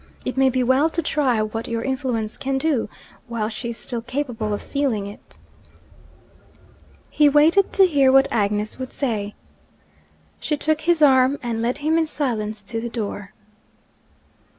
It 0.25 0.35
may 0.35 0.49
be 0.49 0.63
well 0.63 0.89
to 0.89 1.03
try 1.03 1.43
what 1.43 1.67
your 1.67 1.83
influence 1.83 2.35
can 2.35 2.57
do 2.57 2.89
while 3.27 3.49
she 3.49 3.69
is 3.69 3.77
still 3.77 4.01
capable 4.01 4.51
of 4.51 4.59
feeling 4.59 5.05
it.' 5.05 5.37
He 7.11 7.29
waited 7.29 7.71
to 7.73 7.85
hear 7.85 8.11
what 8.11 8.27
Agnes 8.31 8.79
would 8.79 8.91
say. 8.91 9.35
She 10.39 10.57
took 10.57 10.81
his 10.81 11.03
arm 11.03 11.37
and 11.43 11.61
led 11.61 11.77
him 11.85 11.99
in 11.99 12.07
silence 12.07 12.63
to 12.63 12.81
the 12.81 12.89
door. 12.89 13.31